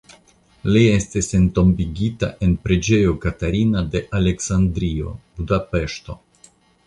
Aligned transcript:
Li 0.75 0.79
estis 0.91 1.27
entombigita 1.39 2.29
en 2.47 2.55
Preĝejo 2.63 3.13
Katarina 3.27 3.83
de 3.97 4.01
Aleksandrio 4.21 5.13
(Budapeŝto). 5.41 6.17